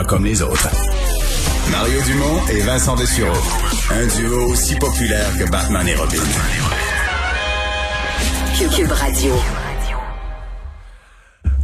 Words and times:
Pas 0.00 0.06
comme 0.06 0.24
les 0.24 0.40
autres. 0.40 0.70
Mario 1.70 2.00
Dumont 2.06 2.40
et 2.50 2.60
Vincent 2.60 2.96
Dessureau. 2.96 3.36
Un 3.90 4.06
duo 4.06 4.46
aussi 4.46 4.74
populaire 4.76 5.28
que 5.38 5.50
Batman 5.50 5.86
et 5.86 5.94
Robin. 5.94 6.16
Cube 8.74 8.92
Radio. 8.92 9.34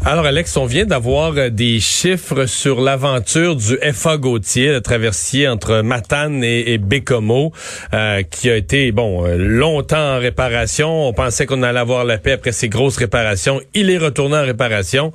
Alors 0.04 0.26
Alex, 0.26 0.54
on 0.58 0.66
vient 0.66 0.84
d'avoir 0.84 1.32
euh, 1.38 1.48
des 1.48 1.80
chiffres 1.80 2.44
sur 2.44 2.82
l'aventure 2.82 3.56
du 3.56 3.78
FA 3.94 4.18
Gautier, 4.18 4.70
le 4.70 4.82
traversier 4.82 5.48
entre 5.48 5.80
Matane 5.80 6.44
et, 6.44 6.74
et 6.74 6.78
Bécomo, 6.78 7.52
euh, 7.94 8.22
qui 8.22 8.50
a 8.50 8.56
été 8.56 8.92
bon 8.92 9.26
euh, 9.26 9.36
longtemps 9.38 10.16
en 10.16 10.18
réparation. 10.18 11.08
On 11.08 11.14
pensait 11.14 11.46
qu'on 11.46 11.62
allait 11.62 11.80
avoir 11.80 12.04
la 12.04 12.18
paix 12.18 12.32
après 12.32 12.52
ces 12.52 12.68
grosses 12.68 12.98
réparations. 12.98 13.62
Il 13.72 13.88
est 13.88 13.98
retourné 13.98 14.36
en 14.36 14.44
réparation. 14.44 15.10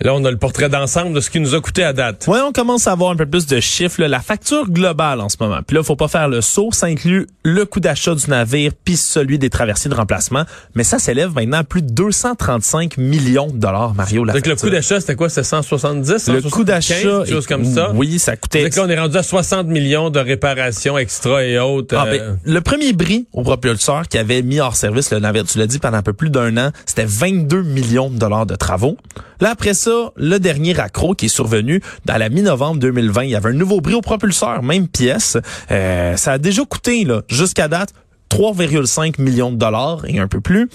Là, 0.00 0.14
on 0.14 0.24
a 0.24 0.30
le 0.30 0.36
portrait 0.36 0.68
d'ensemble 0.68 1.14
de 1.14 1.20
ce 1.20 1.30
qui 1.30 1.40
nous 1.40 1.54
a 1.54 1.60
coûté 1.60 1.82
à 1.82 1.92
date. 1.92 2.26
Oui, 2.28 2.38
on 2.44 2.52
commence 2.52 2.86
à 2.86 2.92
avoir 2.92 3.10
un 3.10 3.16
peu 3.16 3.26
plus 3.26 3.46
de 3.46 3.60
chiffres. 3.60 4.02
La 4.02 4.20
facture 4.20 4.70
globale 4.70 5.20
en 5.20 5.28
ce 5.28 5.36
moment. 5.40 5.60
Puis 5.66 5.76
là, 5.76 5.82
faut 5.82 5.96
pas 5.96 6.08
faire 6.08 6.28
le 6.28 6.40
saut. 6.40 6.68
Ça 6.72 6.86
inclut 6.86 7.26
le 7.44 7.64
coût 7.64 7.80
d'achat 7.80 8.14
du 8.14 8.28
navire 8.28 8.72
puis 8.84 8.96
celui 8.96 9.38
des 9.38 9.50
traversiers 9.50 9.90
de 9.90 9.94
remplacement. 9.94 10.44
Mais 10.74 10.84
ça 10.84 10.98
s'élève 10.98 11.34
maintenant 11.34 11.58
à 11.58 11.64
plus 11.64 11.82
de 11.82 11.90
235 11.92 12.98
millions 12.98 13.48
de 13.48 13.56
dollars, 13.56 13.94
Mario. 13.94 14.24
Donc 14.26 14.46
le 14.46 14.56
coût 14.56 14.70
d'achat, 14.70 15.00
c'était 15.00 15.16
quoi? 15.16 15.28
C'était 15.28 15.44
170? 15.44 16.28
Le 16.28 16.42
coût 16.42 16.64
d'achat, 16.64 17.24
chose 17.24 17.46
comme 17.46 17.64
ça? 17.64 17.92
Oui, 17.94 18.18
ça 18.18 18.36
coûtait. 18.36 18.64
Donc 18.64 18.76
là, 18.76 18.82
on 18.84 18.88
est 18.88 18.98
rendu 18.98 19.16
à 19.16 19.22
60 19.22 19.66
millions 19.66 20.10
de 20.10 20.18
réparations 20.18 20.98
extra 20.98 21.42
et 21.44 21.58
autres. 21.58 21.96
Ah, 21.96 22.06
euh, 22.06 22.18
ben, 22.18 22.38
le 22.44 22.60
premier 22.60 22.92
bris 22.92 23.26
au 23.32 23.42
propulseur 23.42 24.08
qui 24.08 24.18
avait 24.18 24.42
mis 24.42 24.60
hors 24.60 24.76
service 24.76 25.10
le 25.10 25.18
navire, 25.20 25.44
tu 25.44 25.58
l'as 25.58 25.66
dit, 25.66 25.78
pendant 25.78 25.98
un 25.98 26.02
peu 26.02 26.12
plus 26.12 26.30
d'un 26.30 26.56
an, 26.56 26.70
c'était 26.84 27.06
22 27.06 27.62
millions 27.62 28.10
de 28.10 28.18
dollars 28.18 28.46
de 28.46 28.56
travaux. 28.56 28.96
Là, 29.40 29.50
après 29.50 29.74
ça, 29.74 29.85
le 30.16 30.38
dernier 30.38 30.78
accro 30.78 31.14
qui 31.14 31.26
est 31.26 31.28
survenu 31.28 31.80
dans 32.04 32.16
la 32.16 32.28
mi-novembre 32.28 32.80
2020, 32.80 33.24
il 33.24 33.30
y 33.30 33.34
avait 33.34 33.50
un 33.50 33.54
nouveau 33.54 33.80
bris 33.80 33.94
au 33.94 34.00
propulseur, 34.00 34.62
même 34.62 34.88
pièce. 34.88 35.36
Euh, 35.70 36.16
ça 36.16 36.32
a 36.32 36.38
déjà 36.38 36.64
coûté, 36.64 37.06
jusqu'à 37.28 37.68
date, 37.68 37.92
3,5 38.30 39.20
millions 39.20 39.50
de 39.50 39.56
dollars 39.56 40.04
et 40.06 40.18
un 40.18 40.28
peu 40.28 40.40
plus. 40.40 40.68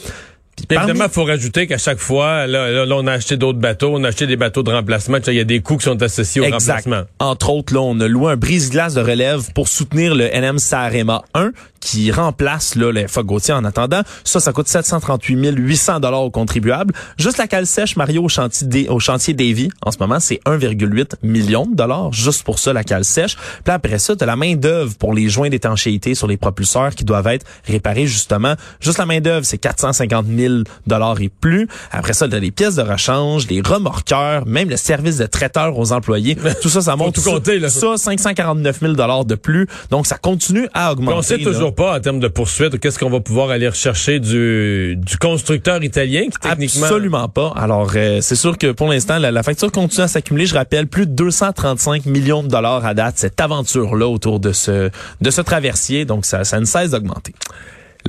Évidemment, 0.69 1.05
il 1.05 1.11
faut 1.11 1.23
rajouter 1.23 1.67
qu'à 1.67 1.77
chaque 1.77 1.99
fois, 1.99 2.47
là, 2.47 2.69
là, 2.71 2.85
là, 2.85 2.95
on 2.97 3.07
a 3.07 3.13
acheté 3.13 3.37
d'autres 3.37 3.59
bateaux, 3.59 3.91
on 3.93 4.03
a 4.03 4.09
acheté 4.09 4.27
des 4.27 4.35
bateaux 4.37 4.63
de 4.63 4.71
remplacement. 4.71 5.17
Il 5.27 5.33
y 5.33 5.39
a 5.39 5.43
des 5.43 5.61
coûts 5.61 5.77
qui 5.77 5.85
sont 5.85 6.01
associés 6.01 6.41
au 6.41 6.45
Exact. 6.45 6.75
remplacement. 6.85 7.03
Entre 7.19 7.49
autres, 7.49 7.73
là, 7.73 7.81
on 7.81 7.99
a 7.99 8.07
loué 8.07 8.31
un 8.33 8.37
brise-glace 8.37 8.93
de 8.93 9.01
relève 9.01 9.51
pour 9.53 9.67
soutenir 9.67 10.15
le 10.15 10.25
NM 10.33 10.59
Sarema 10.59 11.23
1 11.33 11.51
qui 11.79 12.11
remplace 12.11 12.75
là, 12.75 12.91
le 12.91 13.07
FA 13.07 13.23
Gautier 13.23 13.55
en 13.55 13.65
attendant. 13.65 14.01
Ça, 14.23 14.39
ça 14.39 14.53
coûte 14.53 14.67
738 14.67 15.55
800 15.57 15.99
dollars 15.99 16.21
aux 16.21 16.29
contribuables. 16.29 16.93
Juste 17.17 17.39
la 17.39 17.47
cale 17.47 17.65
sèche, 17.65 17.95
Mario, 17.95 18.23
au 18.23 18.29
chantier, 18.29 18.67
des- 18.67 18.87
au 18.87 18.99
chantier 18.99 19.33
Davy, 19.33 19.69
en 19.81 19.89
ce 19.91 19.97
moment, 19.99 20.19
c'est 20.19 20.39
1,8 20.45 21.15
million 21.23 21.65
de 21.65 21.75
dollars. 21.75 22.13
Juste 22.13 22.43
pour 22.43 22.59
ça, 22.59 22.71
la 22.71 22.83
cale 22.83 23.03
sèche. 23.03 23.35
Puis 23.63 23.73
après 23.73 23.97
ça, 23.97 24.15
tu 24.15 24.23
as 24.23 24.27
la 24.27 24.35
main 24.35 24.55
d'œuvre 24.55 24.95
pour 24.97 25.13
les 25.15 25.27
joints 25.27 25.49
d'étanchéité 25.49 26.13
sur 26.13 26.27
les 26.27 26.37
propulseurs 26.37 26.93
qui 26.93 27.03
doivent 27.03 27.25
être 27.27 27.47
réparés 27.67 28.05
justement. 28.05 28.53
Juste 28.79 28.99
la 28.99 29.07
main 29.07 29.19
d'œuvre, 29.19 29.43
c'est 29.45 29.57
450 29.57 30.27
000 30.27 30.50
dollars 30.87 31.21
et 31.21 31.29
plus. 31.29 31.67
Après 31.91 32.13
ça, 32.13 32.27
tu 32.27 32.35
as 32.35 32.39
les 32.39 32.51
pièces 32.51 32.75
de 32.75 32.81
rechange, 32.81 33.47
les 33.47 33.61
remorqueurs, 33.61 34.45
même 34.45 34.69
le 34.69 34.77
service 34.77 35.17
de 35.17 35.25
traiteur 35.25 35.77
aux 35.77 35.91
employés. 35.91 36.37
Tout 36.61 36.69
ça, 36.69 36.81
ça 36.81 36.95
monte 36.95 37.15
tout 37.15 37.21
compter, 37.21 37.59
là. 37.59 37.69
ça, 37.69 37.97
549 37.97 38.79
000 38.79 38.93
dollars 38.93 39.25
de 39.25 39.35
plus. 39.35 39.67
Donc, 39.89 40.07
ça 40.07 40.17
continue 40.17 40.67
à 40.73 40.91
augmenter. 40.91 41.17
on 41.17 41.21
sait 41.21 41.37
là. 41.37 41.43
toujours 41.43 41.73
pas 41.73 41.95
en 41.95 41.99
termes 41.99 42.19
de 42.19 42.27
poursuite 42.27 42.79
qu'est-ce 42.79 42.99
qu'on 42.99 43.09
va 43.09 43.19
pouvoir 43.19 43.49
aller 43.49 43.67
rechercher 43.67 44.19
du, 44.19 44.95
du 44.97 45.17
constructeur 45.17 45.83
italien 45.83 46.23
qui 46.23 46.39
techniquement 46.39 46.85
Absolument 46.85 47.29
pas. 47.29 47.53
Alors, 47.55 47.91
euh, 47.95 48.19
c'est 48.21 48.35
sûr 48.35 48.57
que 48.57 48.71
pour 48.71 48.89
l'instant, 48.89 49.17
la, 49.17 49.31
la 49.31 49.43
facture 49.43 49.71
continue 49.71 50.03
à 50.03 50.07
s'accumuler. 50.07 50.45
Je 50.45 50.55
rappelle, 50.55 50.87
plus 50.87 51.05
de 51.07 51.13
235 51.13 52.05
millions 52.05 52.43
de 52.43 52.47
dollars 52.47 52.85
à 52.85 52.93
date, 52.93 53.15
cette 53.17 53.39
aventure-là 53.39 54.07
autour 54.07 54.39
de 54.39 54.51
ce, 54.51 54.89
de 55.21 55.29
ce 55.31 55.41
traversier. 55.41 56.05
Donc, 56.05 56.25
ça, 56.25 56.43
ça 56.43 56.59
ne 56.59 56.65
cesse 56.65 56.91
d'augmenter. 56.91 57.33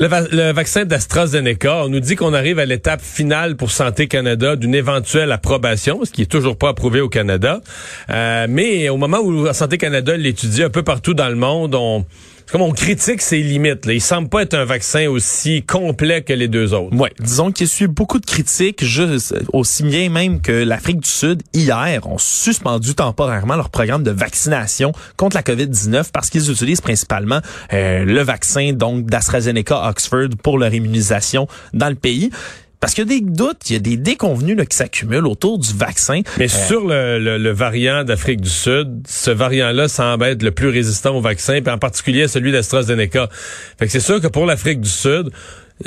Le, 0.01 0.07
va- 0.07 0.23
le 0.33 0.53
vaccin 0.53 0.85
d'AstraZeneca, 0.85 1.85
on 1.85 1.89
nous 1.89 2.01
dit 2.01 2.17
qu'on 2.17 2.33
arrive 2.33 2.59
à 2.59 2.65
l'étape 2.65 3.03
finale 3.03 3.57
pour 3.57 3.71
Santé 3.71 4.09
Canada 4.09 4.57
d'une 4.57 4.75
éventuelle 4.75 5.31
approbation, 5.33 6.01
ce 6.05 6.11
qui 6.11 6.23
est 6.23 6.27
toujours 6.31 6.57
pas 6.57 6.71
approuvé 6.71 7.01
au 7.01 7.09
Canada. 7.09 7.61
Euh, 8.11 8.47
mais 8.49 8.89
au 8.89 8.97
moment 8.97 9.19
où 9.23 9.53
Santé 9.53 9.77
Canada 9.79 10.17
l'étudie 10.17 10.63
un 10.63 10.71
peu 10.71 10.83
partout 10.83 11.13
dans 11.15 11.29
le 11.29 11.35
monde, 11.37 11.75
on, 11.75 12.07
comme 12.53 12.61
on 12.61 12.73
critique 12.73 13.23
ses 13.23 13.39
limites. 13.39 13.87
Là. 13.87 13.95
Il 13.95 14.01
semble 14.03 14.29
pas 14.29 14.43
être 14.43 14.53
un 14.53 14.67
vaccin 14.67 15.09
aussi 15.09 15.63
complet 15.63 16.21
que 16.21 16.35
les 16.35 16.49
deux 16.49 16.75
autres. 16.75 16.95
Ouais, 16.95 17.11
disons 17.19 17.51
qu'il 17.51 17.67
eu 17.81 17.89
beaucoup 17.89 18.19
de 18.19 18.27
critiques, 18.27 18.85
juste 18.85 19.35
aussi 19.55 19.83
bien 19.83 20.11
même 20.11 20.43
que 20.43 20.53
l'Afrique 20.53 21.01
du 21.01 21.09
Sud 21.09 21.43
hier 21.55 22.07
ont 22.07 22.19
suspendu 22.19 22.95
temporairement 22.95 23.57
leur 23.57 23.71
programme 23.71 24.03
de 24.03 24.11
vaccination 24.11 24.93
contre 25.17 25.35
la 25.35 25.43
COVID-19 25.43 26.11
parce 26.12 26.29
qu'ils 26.29 26.51
utilisent 26.51 26.83
principalement 26.83 27.41
euh, 27.73 28.05
le 28.05 28.21
vaccin 28.21 28.75
donc 28.75 29.07
d'AstraZeneca 29.07 29.89
Oxford 29.89 30.29
pour 30.43 30.59
leur 30.59 30.75
immunisation 30.75 31.49
dans 31.73 31.89
le 31.89 31.95
pays. 31.95 32.31
Parce 32.82 32.94
qu'il 32.94 33.04
y 33.10 33.15
a 33.16 33.20
des 33.20 33.25
doutes, 33.25 33.70
il 33.70 33.72
y 33.75 33.76
a 33.76 33.78
des 33.78 33.97
déconvenus 33.97 34.56
là, 34.56 34.66
qui 34.66 34.76
s'accumulent 34.76 35.26
autour 35.28 35.59
du 35.60 35.72
vaccin. 35.72 36.20
Mais 36.38 36.48
sur 36.48 36.84
le, 36.87 37.19
le- 37.20 37.38
le 37.38 37.50
variant 37.50 38.03
d'Afrique 38.03 38.41
du 38.41 38.50
Sud, 38.50 39.04
ce 39.09 39.31
variant-là 39.31 39.87
semble 39.87 40.25
être 40.25 40.43
le 40.43 40.50
plus 40.50 40.69
résistant 40.69 41.15
au 41.16 41.20
vaccin, 41.20 41.60
puis 41.62 41.72
en 41.72 41.78
particulier 41.78 42.26
celui 42.26 42.50
d'AstraZeneca. 42.50 43.28
Fait 43.78 43.87
que 43.87 43.93
c'est 43.93 44.00
sûr 44.00 44.20
que 44.20 44.26
pour 44.26 44.47
l'Afrique 44.47 44.81
du 44.81 44.91
Sud, 44.91 45.31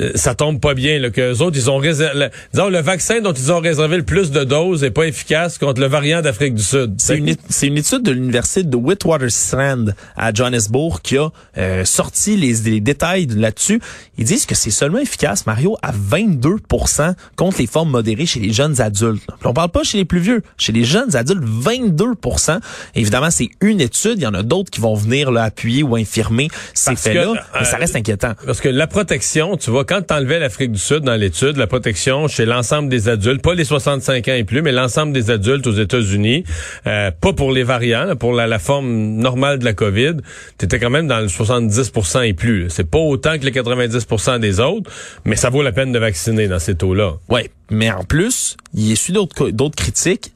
euh, 0.00 0.12
ça 0.14 0.34
tombe 0.34 0.60
pas 0.60 0.74
bien. 0.74 0.98
Là, 0.98 1.10
que 1.10 1.32
eux 1.32 1.42
autres, 1.42 1.56
ils 1.56 1.70
ont 1.70 1.78
réservé, 1.78 2.18
le, 2.18 2.30
disons, 2.52 2.68
le 2.68 2.80
vaccin 2.80 3.20
dont 3.20 3.32
ils 3.32 3.52
ont 3.52 3.60
réservé 3.60 3.96
le 3.96 4.02
plus 4.02 4.30
de 4.30 4.44
doses 4.44 4.84
est 4.84 4.90
pas 4.90 5.06
efficace 5.06 5.58
contre 5.58 5.80
le 5.80 5.86
variant 5.86 6.22
d'Afrique 6.22 6.54
du 6.54 6.62
Sud. 6.62 6.94
C'est 6.98 7.18
une, 7.18 7.34
une 7.62 7.76
étude 7.76 8.02
de 8.02 8.12
l'université 8.12 8.62
de 8.62 8.76
Witwatersrand 8.76 9.86
à 10.16 10.32
Johannesburg 10.32 11.00
qui 11.02 11.18
a 11.18 11.30
euh, 11.58 11.84
sorti 11.84 12.36
les, 12.36 12.54
les 12.70 12.80
détails 12.80 13.26
là-dessus. 13.26 13.80
Ils 14.18 14.24
disent 14.24 14.46
que 14.46 14.54
c'est 14.54 14.70
seulement 14.70 14.98
efficace, 14.98 15.46
Mario, 15.46 15.76
à 15.82 15.92
22% 15.92 17.14
contre 17.36 17.58
les 17.58 17.66
formes 17.66 17.90
modérées 17.90 18.26
chez 18.26 18.40
les 18.40 18.52
jeunes 18.52 18.80
adultes. 18.80 19.22
Puis 19.26 19.46
on 19.46 19.54
parle 19.54 19.70
pas 19.70 19.82
chez 19.82 19.98
les 19.98 20.04
plus 20.04 20.20
vieux, 20.20 20.42
chez 20.58 20.72
les 20.72 20.84
jeunes 20.84 21.14
adultes, 21.16 21.44
22% 21.44 22.60
Évidemment, 22.94 23.30
c'est 23.30 23.50
une 23.60 23.80
étude. 23.80 24.14
Il 24.16 24.22
y 24.22 24.26
en 24.26 24.34
a 24.34 24.42
d'autres 24.42 24.70
qui 24.70 24.80
vont 24.80 24.94
venir 24.94 25.30
là, 25.30 25.44
appuyer 25.44 25.82
ou 25.82 25.96
infirmer 25.96 26.48
ces 26.74 26.96
faits-là, 26.96 27.34
mais 27.58 27.64
ça 27.64 27.76
euh, 27.76 27.80
reste 27.80 27.96
inquiétant. 27.96 28.32
Parce 28.44 28.60
que 28.60 28.68
la 28.68 28.86
protection, 28.86 29.56
tu 29.56 29.70
vois, 29.70 29.84
quand 29.86 30.02
tu 30.02 30.14
enlevais 30.14 30.38
l'Afrique 30.38 30.72
du 30.72 30.78
Sud 30.78 31.00
dans 31.00 31.14
l'étude, 31.14 31.56
la 31.56 31.66
protection 31.66 32.28
chez 32.28 32.44
l'ensemble 32.44 32.88
des 32.88 33.08
adultes, 33.08 33.42
pas 33.42 33.54
les 33.54 33.64
65 33.64 34.28
ans 34.28 34.34
et 34.34 34.44
plus, 34.44 34.62
mais 34.62 34.72
l'ensemble 34.72 35.12
des 35.12 35.30
adultes 35.30 35.66
aux 35.66 35.72
États-Unis, 35.72 36.44
euh, 36.86 37.10
pas 37.10 37.32
pour 37.32 37.52
les 37.52 37.62
variants, 37.62 38.16
pour 38.16 38.32
la, 38.32 38.58
forme 38.58 39.16
normale 39.16 39.58
de 39.58 39.64
la 39.64 39.72
COVID, 39.72 40.16
tu 40.58 40.66
quand 40.66 40.90
même 40.90 41.06
dans 41.06 41.20
le 41.20 41.26
70% 41.26 42.26
et 42.26 42.34
plus. 42.34 42.66
C'est 42.68 42.90
pas 42.90 42.98
autant 42.98 43.38
que 43.38 43.44
les 43.44 43.52
90% 43.52 44.40
des 44.40 44.60
autres, 44.60 44.90
mais 45.24 45.36
ça 45.36 45.50
vaut 45.50 45.62
la 45.62 45.72
peine 45.72 45.92
de 45.92 45.98
vacciner 45.98 46.48
dans 46.48 46.58
ces 46.58 46.74
taux-là. 46.74 47.14
Ouais, 47.28 47.50
mais 47.70 47.90
en 47.90 48.04
plus, 48.04 48.56
il 48.74 48.88
y 48.88 48.92
a 48.92 48.96
su 48.96 49.12
d'autres 49.12 49.76
critiques 49.76 50.32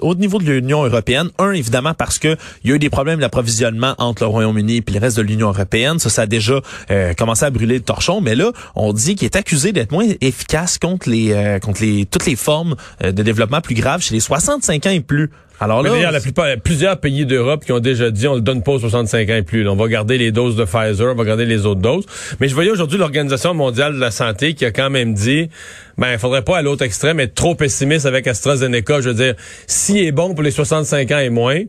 au 0.00 0.14
niveau 0.14 0.38
de 0.38 0.44
l'Union 0.44 0.84
européenne. 0.84 1.30
Un, 1.38 1.52
évidemment, 1.52 1.94
parce 1.94 2.18
que 2.18 2.36
il 2.64 2.70
y 2.70 2.72
a 2.72 2.76
eu 2.76 2.78
des 2.78 2.90
problèmes 2.90 3.20
d'approvisionnement 3.20 3.94
entre 3.98 4.24
le 4.24 4.28
Royaume-Uni 4.28 4.78
et 4.78 4.90
le 4.90 4.98
reste 4.98 5.16
de 5.16 5.22
l'Union 5.22 5.48
européenne. 5.48 5.98
Ça, 5.98 6.10
ça 6.10 6.22
a 6.22 6.26
déjà 6.26 6.60
euh, 6.90 7.14
commencé 7.14 7.44
à 7.44 7.50
brûler 7.50 7.76
le 7.76 7.84
torchon. 7.84 8.20
Mais 8.20 8.34
là, 8.34 8.52
on 8.74 8.92
dit 8.92 9.14
qu'il 9.14 9.26
est 9.26 9.36
accusé 9.36 9.72
d'être 9.72 9.92
moins 9.92 10.06
efficace 10.20 10.78
contre 10.78 11.08
les 11.08 11.32
euh, 11.32 11.58
contre 11.58 11.82
les 11.82 12.06
toutes 12.06 12.26
les 12.26 12.36
formes 12.36 12.76
euh, 13.04 13.12
de 13.12 13.22
développement 13.22 13.60
plus 13.60 13.74
graves 13.74 14.02
chez 14.02 14.14
les 14.14 14.20
65 14.20 14.86
ans 14.86 14.90
et 14.90 15.00
plus. 15.00 15.30
Alors 15.62 15.82
là, 15.82 15.90
d'ailleurs, 15.90 16.10
la 16.10 16.20
plupart, 16.20 16.46
plusieurs 16.64 16.98
pays 16.98 17.26
d'Europe 17.26 17.66
qui 17.66 17.72
ont 17.72 17.80
déjà 17.80 18.10
dit 18.10 18.26
on 18.26 18.34
le 18.34 18.40
donne 18.40 18.62
pas 18.62 18.72
aux 18.72 18.78
65 18.78 19.28
ans 19.28 19.34
et 19.34 19.42
plus. 19.42 19.62
là. 19.62 19.72
On 19.72 19.76
va 19.76 19.88
garder 19.88 20.16
les 20.16 20.32
doses 20.32 20.56
de 20.56 20.64
Pfizer, 20.64 21.12
on 21.12 21.14
va 21.14 21.24
garder 21.24 21.44
les 21.44 21.66
autres 21.66 21.82
doses. 21.82 22.06
Mais 22.40 22.48
je 22.48 22.54
voyais 22.54 22.70
aujourd'hui 22.70 22.98
l'Organisation 22.98 23.52
mondiale 23.52 23.94
de 23.94 24.00
la 24.00 24.10
santé 24.10 24.54
qui 24.54 24.64
a 24.64 24.70
quand 24.70 24.88
même 24.88 25.12
dit 25.12 25.50
ben 25.98 26.12
il 26.12 26.18
faudrait 26.18 26.42
pas 26.42 26.56
à 26.56 26.62
l'autre 26.62 26.82
extrême 26.82 27.20
être 27.20 27.34
trop 27.34 27.54
pessimiste 27.54 28.06
avec 28.06 28.26
AstraZeneca. 28.26 29.02
Je 29.02 29.10
veux 29.10 29.14
dire, 29.14 29.34
s'il 29.66 29.98
est 29.98 30.12
bon 30.12 30.32
pour 30.32 30.42
les 30.42 30.50
65 30.50 31.10
ans 31.12 31.18
et 31.18 31.28
moins, 31.28 31.60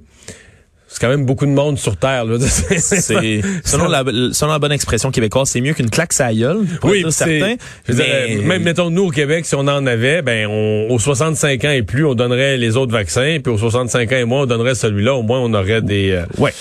c'est 0.92 1.00
quand 1.00 1.10
même 1.10 1.26
beaucoup 1.26 1.46
de 1.46 1.52
monde 1.52 1.80
sur 1.80 1.96
Terre. 1.96 2.26
Là. 2.26 2.38
c'est 2.48 3.42
selon 3.64 3.88
la, 3.88 4.04
selon 4.34 4.52
la 4.52 4.60
bonne 4.60 4.74
expression 4.74 5.10
québécoise, 5.10 5.50
c'est 5.50 5.62
mieux 5.62 5.74
qu'une 5.74 5.90
claque 5.90 6.12
sa 6.12 6.34
gueule, 6.34 6.66
pour 6.82 6.90
oui, 6.90 7.00
être 7.00 7.12
certain. 7.12 7.56
Mais... 7.88 8.40
même 8.44 8.64
mettons 8.64 8.90
nous 8.90 9.04
au 9.04 9.10
Québec, 9.10 9.46
si 9.46 9.56
on 9.56 9.62
en 9.62 9.86
avait, 9.86 10.22
ben 10.22 10.48
on, 10.48 10.88
aux 10.90 11.00
65 11.00 11.64
ans 11.64 11.72
et 11.72 11.84
plus, 11.84 12.06
on 12.06 12.14
donnerait 12.14 12.58
les 12.58 12.76
autres 12.76 12.92
vaccins, 12.92 13.38
puis 13.42 13.54
aux 13.54 13.58
65 13.58 14.12
ans 14.12 14.16
et 14.18 14.26
moins, 14.26 14.42
on 14.42 14.46
donnerait 14.46 14.76
celui-là. 14.76 15.16
Au 15.16 15.22
moins, 15.24 15.40
on 15.40 15.54
aurait 15.54 15.82
des, 15.82 16.12
euh, 16.12 16.26
ouais, 16.40 16.54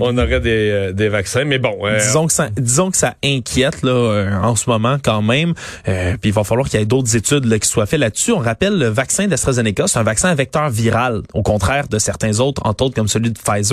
on 0.00 0.16
aurait 0.18 0.38
des, 0.38 0.70
euh, 0.70 0.92
des 0.92 1.08
vaccins. 1.08 1.44
Mais 1.44 1.58
bon, 1.58 1.76
euh, 1.82 1.98
disons 1.98 2.28
que 2.28 2.32
ça, 2.32 2.50
disons 2.56 2.92
que 2.92 2.96
ça 2.96 3.14
inquiète 3.24 3.82
là 3.82 4.38
en 4.40 4.54
ce 4.54 4.70
moment 4.70 4.98
quand 5.02 5.20
même. 5.20 5.54
puis 5.84 6.30
il 6.30 6.32
va 6.32 6.44
falloir 6.44 6.68
qu'il 6.68 6.78
y 6.78 6.82
ait 6.82 6.86
d'autres 6.86 7.16
études 7.16 7.46
là, 7.46 7.58
qui 7.58 7.68
soient 7.68 7.86
faites 7.86 7.98
là-dessus. 7.98 8.30
On 8.30 8.38
rappelle 8.38 8.78
le 8.78 8.86
vaccin 8.86 9.26
d'AstraZeneca, 9.26 9.88
c'est 9.88 9.98
un 9.98 10.04
vaccin 10.04 10.28
à 10.28 10.34
vecteur 10.36 10.70
viral, 10.70 11.22
au 11.32 11.42
contraire 11.42 11.88
de 11.88 11.98
certains 11.98 12.38
autres, 12.38 12.62
entre 12.64 12.84
autres 12.84 12.94
comme 12.94 13.08
celui 13.08 13.30
de 13.30 13.38
Pfizer 13.38 13.63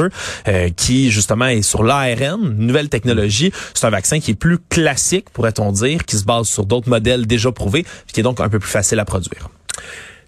euh, 0.47 0.69
qui 0.69 1.11
justement 1.11 1.47
est 1.47 1.61
sur 1.61 1.83
l'ARN, 1.83 2.55
nouvelle 2.57 2.89
technologie. 2.89 3.51
C'est 3.73 3.85
un 3.85 3.91
vaccin 3.91 4.19
qui 4.19 4.31
est 4.31 4.35
plus 4.35 4.59
classique, 4.69 5.29
pourrait-on 5.31 5.71
dire, 5.71 6.05
qui 6.05 6.17
se 6.17 6.25
base 6.25 6.47
sur 6.47 6.65
d'autres 6.65 6.89
modèles 6.89 7.27
déjà 7.27 7.51
prouvés, 7.51 7.85
qui 8.11 8.19
est 8.19 8.23
donc 8.23 8.39
un 8.39 8.49
peu 8.49 8.59
plus 8.59 8.71
facile 8.71 8.99
à 8.99 9.05
produire 9.05 9.49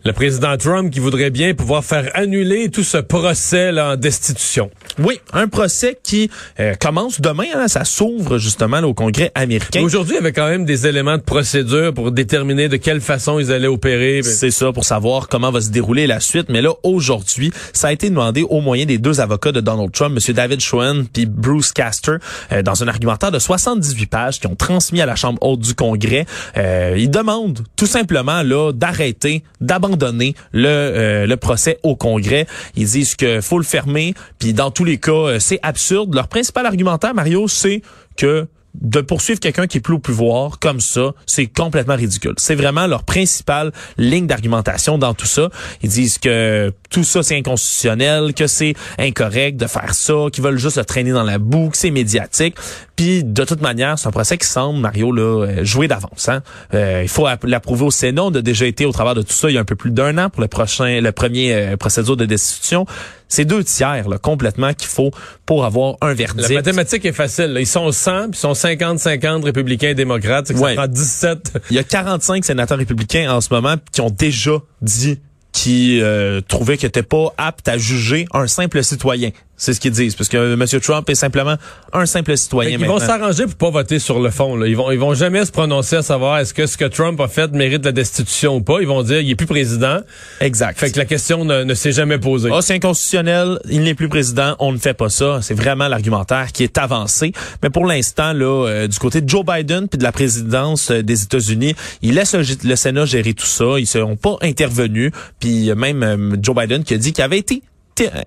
le 0.06 0.12
président 0.12 0.58
Trump 0.58 0.92
qui 0.92 1.00
voudrait 1.00 1.30
bien 1.30 1.54
pouvoir 1.54 1.84
faire 1.84 2.12
annuler 2.14 2.70
tout 2.70 2.84
ce 2.84 2.98
procès 2.98 3.72
là, 3.72 3.94
en 3.94 3.96
destitution. 3.96 4.70
Oui, 5.00 5.20
un 5.32 5.48
procès 5.48 5.98
qui 6.04 6.30
euh, 6.60 6.74
commence 6.76 7.22
demain. 7.22 7.46
Hein, 7.56 7.68
ça 7.68 7.86
s'ouvre 7.86 8.38
justement 8.38 8.80
au 8.80 8.94
Congrès 8.94 9.32
américain. 9.34 9.82
Aujourd'hui, 9.82 10.16
il 10.16 10.18
y 10.18 10.20
avait 10.20 10.34
quand 10.34 10.50
même 10.50 10.66
des 10.66 10.88
éléments 10.88 11.18
de 11.18 11.22
procédure 11.22 11.94
pour 11.94 12.12
déterminer 12.12 12.68
de 12.68 12.76
quelle 12.76 13.00
façon 13.00 13.40
ils 13.40 13.52
allaient 13.52 13.68
opérer. 13.68 14.22
C'est 14.24 14.52
ça, 14.52 14.74
pour 14.74 14.84
savoir 14.84 15.30
comment 15.30 15.52
va 15.52 15.62
se 15.62 15.70
dérouler 15.70 16.06
la 16.06 16.20
suite. 16.20 16.48
Mais 16.50 16.62
là, 16.62 16.72
aujourd'hui, 16.84 17.52
ça 17.72 17.88
a 17.88 17.92
été 17.94 18.10
demandé 18.10 18.44
au 18.44 18.60
moyen 18.60 18.86
des 18.86 18.98
deux 18.98 19.22
avocats 19.22 19.52
de 19.52 19.62
Donald 19.62 19.92
Trump, 19.92 20.18
M. 20.18 20.34
David 20.36 20.60
Schoen 20.60 21.06
puis 21.12 21.26
Bruce 21.26 21.72
Castor, 21.72 22.18
euh, 22.52 22.62
dans 22.62 22.84
un 22.84 22.88
argumentaire 22.88 23.32
de 23.32 23.40
78 23.40 24.06
pages 24.08 24.40
qui 24.40 24.48
ont 24.48 24.56
transmis 24.56 25.02
à 25.02 25.06
la 25.06 25.16
Chambre 25.16 25.40
haute 25.42 25.62
du 25.62 25.76
Congrès. 25.76 26.26
Euh, 26.58 26.96
ils 26.98 27.10
demandent 27.10 27.64
tout 27.76 27.88
simplement 27.88 28.44
là 28.44 28.72
d'arrêter, 28.74 29.44
d'abandonner 29.62 29.93
le, 29.96 30.68
euh, 30.68 31.28
le 31.28 31.38
procès 31.38 31.80
au 31.84 31.96
Congrès. 31.96 32.48
Ils 32.76 32.88
disent 32.88 33.16
que 33.16 33.42
faut 33.42 33.58
le 33.58 33.64
fermer, 33.64 34.14
puis 34.40 34.54
dans 34.54 34.72
tous 34.72 34.84
les 34.84 34.98
cas, 34.98 35.12
euh, 35.12 35.40
c'est 35.40 35.60
absurde. 35.64 36.14
Leur 36.14 36.28
principal 36.28 36.66
argumentaire, 36.66 37.14
Mario, 37.14 37.48
c'est 37.48 37.82
que 38.18 38.48
de 38.76 39.02
poursuivre 39.02 39.40
quelqu'un 39.40 39.68
qui 39.68 39.78
est 39.78 39.82
plus 39.82 39.96
au 39.96 40.00
pouvoir 40.00 40.60
comme 40.60 40.80
ça, 40.80 41.14
c'est 41.26 41.46
complètement 41.46 41.96
ridicule. 41.96 42.34
C'est 42.38 42.56
vraiment 42.56 42.88
leur 42.88 43.04
principale 43.04 43.72
ligne 43.98 44.28
d'argumentation 44.28 44.98
dans 44.98 45.14
tout 45.14 45.26
ça. 45.26 45.50
Ils 45.84 45.90
disent 45.90 46.18
que 46.18 46.74
tout 46.90 47.04
ça 47.04 47.24
c'est 47.24 47.38
inconstitutionnel, 47.38 48.34
que 48.34 48.48
c'est 48.48 48.74
incorrect 48.98 49.58
de 49.58 49.68
faire 49.68 49.94
ça, 49.94 50.14
qu'ils 50.32 50.44
veulent 50.44 50.58
juste 50.58 50.78
le 50.78 50.86
traîner 50.86 51.12
dans 51.12 51.24
la 51.24 51.38
boue, 51.38 51.70
que 51.70 51.78
c'est 51.78 51.92
médiatique. 51.92 52.56
Puis 52.96 53.24
de 53.24 53.44
toute 53.44 53.62
manière, 53.62 53.98
c'est 53.98 54.08
un 54.08 54.12
procès 54.12 54.38
qui 54.38 54.48
semble 54.48 54.80
Mario 54.80 55.12
là 55.12 55.46
euh, 55.46 55.64
jouer 55.64 55.88
d'avance. 55.88 56.30
Hein? 56.30 56.42
Euh, 56.74 57.02
il 57.04 57.10
faut 57.10 57.28
l'approuver 57.44 57.86
au 57.86 57.92
Sénat. 57.92 58.24
On 58.24 58.36
a 58.36 58.42
déjà 58.42 58.66
été 58.66 58.86
au 58.86 58.92
travers 58.92 59.16
de 59.16 59.22
tout 59.22 59.34
ça 59.34 59.50
il 59.50 59.56
y 59.56 59.58
a 59.58 59.62
un 59.62 59.66
peu 59.66 59.76
plus 59.76 59.92
d'un 59.92 60.18
an 60.18 60.30
pour 60.30 60.42
le 60.42 60.48
prochain, 60.48 61.02
le 61.02 61.12
premier 61.12 61.54
euh, 61.54 61.78
procédure 61.78 62.18
de 62.18 62.26
destitution. 62.26 62.86
C'est 63.34 63.46
deux 63.46 63.64
tiers 63.64 64.08
là, 64.08 64.20
complètement 64.20 64.76
qu'il 64.76 64.88
faut 64.88 65.10
pour 65.48 65.66
avoir 65.66 65.96
un 66.02 66.14
verdict. 66.14 66.50
La 66.50 66.56
mathématique 66.56 67.04
est 67.04 67.14
facile. 67.14 67.56
Ils 67.60 67.66
sont 67.66 67.92
100, 67.92 68.30
puis 68.30 68.32
ils 68.34 68.36
sont 68.36 68.54
50-50 68.54 69.44
républicains 69.44 69.90
et 69.90 69.96
démocrates. 69.96 70.50
Ça 70.50 70.54
prend 70.54 70.88
17. 70.88 71.54
Il 71.72 71.76
y 71.76 71.80
a 71.80 71.84
45 71.84 72.46
sénateurs 72.46 72.78
républicains 72.78 73.34
en 73.34 73.42
ce 73.42 73.52
moment 73.52 73.78
qui 73.92 74.02
ont 74.02 74.12
déjà 74.12 74.60
dit 74.84 75.20
qui 75.52 76.00
euh, 76.02 76.42
trouvaient 76.48 76.78
qu'ils 76.78 76.88
n'étaient 76.88 77.02
pas 77.02 77.34
aptes 77.40 77.68
à 77.68 77.80
juger 77.80 78.28
un 78.34 78.46
simple 78.46 78.84
citoyen. 78.84 79.32
C'est 79.64 79.74
ce 79.74 79.80
qu'ils 79.80 79.92
disent, 79.92 80.16
parce 80.16 80.28
que 80.28 80.56
M. 80.56 80.82
Trump 80.82 81.10
est 81.10 81.16
simplement 81.16 81.56
un 81.94 82.06
simple 82.06 82.36
citoyen. 82.36 82.78
Ils 82.78 82.86
vont 82.86 83.00
s'arranger 83.00 83.46
pour 83.46 83.56
pas 83.56 83.70
voter 83.70 83.98
sur 83.98 84.20
le 84.20 84.30
fond. 84.30 84.58
Là. 84.58 84.68
Ils 84.68 84.76
vont, 84.76 84.92
ils 84.92 85.00
vont 85.00 85.14
jamais 85.14 85.46
se 85.46 85.54
prononcer 85.54 85.96
à 85.96 86.02
savoir 86.02 86.40
est-ce 86.40 86.54
que 86.54 86.66
ce 86.66 86.76
que 86.76 86.84
Trump 86.84 87.18
a 87.22 87.30
fait 87.30 87.50
mérite 87.54 87.86
la 87.86 87.94
destitution 87.94 88.58
ou 88.58 88.62
pas. 88.62 88.82
Ils 88.82 88.88
vont 88.88 89.04
dire 89.04 89.22
il 89.22 89.32
est 89.32 89.36
plus 89.36 89.48
président. 89.48 90.00
Exact. 90.42 90.78
Fait 90.78 90.92
que 90.92 90.98
la 91.00 91.06
question 91.06 91.46
ne, 91.46 91.64
ne 91.64 91.74
s'est 91.76 91.94
jamais 91.94 92.18
posée. 92.18 92.50
Ah, 92.52 92.60
c'est 92.62 92.74
inconstitutionnel. 92.74 93.58
Il 93.70 93.84
n'est 93.84 93.94
plus 93.94 94.10
président. 94.10 94.58
On 94.60 94.74
ne 94.74 94.78
fait 94.78 94.94
pas 94.94 95.08
ça. 95.08 95.40
C'est 95.42 95.54
vraiment 95.54 95.88
l'argumentaire 95.88 96.52
qui 96.52 96.64
est 96.64 96.78
avancé. 96.78 97.32
Mais 97.64 97.70
pour 97.70 97.86
l'instant, 97.86 98.34
là, 98.34 98.68
euh, 98.68 98.88
du 98.90 99.00
côté 99.00 99.22
de 99.22 99.30
Joe 99.30 99.46
Biden 99.46 99.88
puis 99.88 99.98
de 99.98 100.04
la 100.04 100.12
présidence 100.12 100.92
euh, 100.92 101.04
des 101.04 101.24
États-Unis, 101.24 101.74
il 102.02 102.16
laisse 102.16 102.36
le, 102.36 102.76
Sénat 102.76 103.06
gérer 103.06 103.34
tout 103.34 103.46
ça. 103.46 103.80
Ils 103.80 103.88
seront 103.88 104.18
pas 104.18 104.36
intervenus. 104.42 105.14
Puis 105.40 105.74
même 105.74 106.04
euh, 106.04 106.36
Joe 106.42 106.54
Biden 106.54 106.84
qui 106.84 106.96
a 106.96 106.98
dit 106.98 107.14
qu'il 107.14 107.24
avait 107.24 107.40
été 107.40 107.64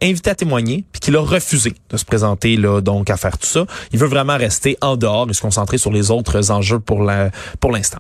invité 0.02 0.30
à 0.30 0.34
témoigner, 0.34 0.84
puis 0.92 1.00
qu'il 1.00 1.16
a 1.16 1.20
refusé 1.20 1.74
de 1.90 1.96
se 1.96 2.04
présenter 2.04 2.56
là 2.56 2.80
donc 2.80 3.10
à 3.10 3.16
faire 3.16 3.38
tout 3.38 3.46
ça. 3.46 3.66
Il 3.92 3.98
veut 3.98 4.06
vraiment 4.06 4.36
rester 4.36 4.76
en 4.80 4.96
dehors 4.96 5.28
et 5.28 5.34
se 5.34 5.40
concentrer 5.40 5.78
sur 5.78 5.92
les 5.92 6.10
autres 6.10 6.50
enjeux 6.50 6.80
pour 6.80 7.02
la 7.02 7.30
pour 7.60 7.72
l'instant 7.72 7.98